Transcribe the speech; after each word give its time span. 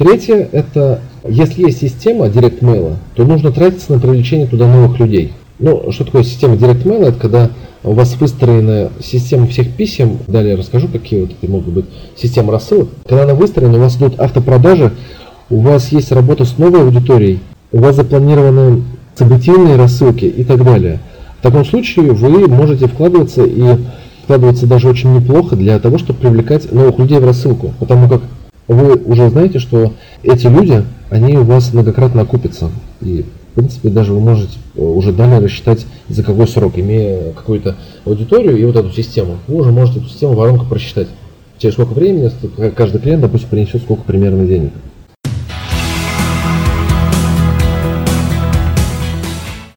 Третье– 0.00 0.48
это 0.52 1.00
если 1.28 1.64
есть 1.64 1.80
система 1.80 2.24
Mail, 2.62 2.94
то 3.14 3.24
нужно 3.26 3.52
тратиться 3.52 3.92
на 3.92 3.98
привлечение 3.98 4.46
туда 4.46 4.66
новых 4.66 4.98
людей. 4.98 5.34
Ну, 5.58 5.92
что 5.92 6.06
такое 6.06 6.22
система 6.22 6.54
Mail? 6.86 7.08
Это 7.08 7.20
когда 7.20 7.50
у 7.84 7.92
вас 7.92 8.16
выстроена 8.18 8.92
система 9.04 9.46
всех 9.46 9.70
писем, 9.76 10.16
далее 10.26 10.54
расскажу, 10.54 10.88
какие 10.88 11.20
вот 11.20 11.32
это 11.32 11.52
могут 11.52 11.74
быть 11.74 11.84
системы 12.16 12.50
рассылок. 12.50 12.88
Когда 13.06 13.24
она 13.24 13.34
выстроена, 13.34 13.76
у 13.76 13.80
вас 13.80 13.98
идут 13.98 14.18
автопродажи, 14.18 14.90
у 15.50 15.60
вас 15.60 15.92
есть 15.92 16.12
работа 16.12 16.46
с 16.46 16.56
новой 16.56 16.80
аудиторией, 16.80 17.40
у 17.70 17.80
вас 17.80 17.96
запланированы 17.96 18.84
событийные 19.16 19.76
рассылки 19.76 20.24
и 20.24 20.44
так 20.44 20.64
далее. 20.64 21.00
В 21.40 21.42
таком 21.42 21.66
случае 21.66 22.12
вы 22.12 22.48
можете 22.48 22.86
вкладываться 22.86 23.44
и 23.44 23.76
вкладываться 24.24 24.66
даже 24.66 24.88
очень 24.88 25.12
неплохо 25.12 25.56
для 25.56 25.78
того, 25.78 25.98
чтобы 25.98 26.20
привлекать 26.20 26.72
новых 26.72 26.98
людей 26.98 27.18
в 27.18 27.26
рассылку. 27.26 27.74
Потому 27.78 28.08
как 28.08 28.22
вы 28.72 28.94
уже 28.94 29.28
знаете, 29.30 29.58
что 29.58 29.94
эти 30.22 30.46
люди, 30.46 30.84
они 31.10 31.36
у 31.36 31.44
вас 31.44 31.72
многократно 31.72 32.22
окупятся. 32.22 32.70
И 33.00 33.24
в 33.50 33.54
принципе, 33.54 33.88
даже 33.88 34.12
вы 34.12 34.20
можете 34.20 34.58
э, 34.76 34.80
уже 34.80 35.12
далее 35.12 35.40
рассчитать, 35.40 35.84
за 36.08 36.22
какой 36.22 36.46
срок, 36.46 36.78
имея 36.78 37.32
какую-то 37.32 37.76
аудиторию 38.04 38.56
и 38.56 38.64
вот 38.64 38.76
эту 38.76 38.90
систему, 38.92 39.38
вы 39.48 39.56
уже 39.56 39.72
можете 39.72 39.98
эту 39.98 40.08
систему 40.08 40.34
воронку 40.34 40.66
просчитать. 40.66 41.08
Через 41.58 41.74
сколько 41.74 41.92
времени 41.92 42.30
каждый 42.76 43.00
клиент, 43.00 43.22
допустим, 43.22 43.48
принесет 43.48 43.82
сколько 43.82 44.04
примерно 44.04 44.46
денег. 44.46 44.72